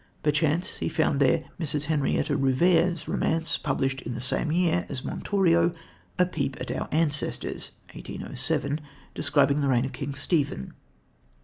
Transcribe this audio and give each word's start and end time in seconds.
Perchance, 0.23 0.77
he 0.77 0.89
found 0.89 1.19
there 1.19 1.41
Mrs. 1.59 1.83
Henrietta 1.85 2.35
Rouvière's 2.35 3.07
romance, 3.07 3.59
(published 3.59 4.01
in 4.01 4.15
the 4.15 4.19
same 4.19 4.51
year 4.51 4.87
as 4.89 5.03
Montorio,) 5.03 5.71
A 6.17 6.25
Peep 6.25 6.59
at 6.59 6.71
our 6.71 6.89
Ancestors 6.91 7.73
(1807), 7.93 8.81
describing 9.13 9.61
the 9.61 9.67
reign 9.67 9.85
of 9.85 9.93
King 9.93 10.15
Stephen. 10.15 10.73